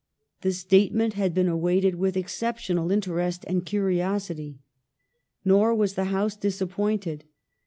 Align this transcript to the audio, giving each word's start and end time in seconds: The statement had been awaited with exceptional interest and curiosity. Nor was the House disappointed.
The 0.41 0.51
statement 0.51 1.13
had 1.13 1.31
been 1.31 1.47
awaited 1.47 1.93
with 1.93 2.17
exceptional 2.17 2.91
interest 2.91 3.45
and 3.45 3.63
curiosity. 3.63 4.57
Nor 5.45 5.75
was 5.75 5.93
the 5.93 6.05
House 6.05 6.35
disappointed. 6.35 7.25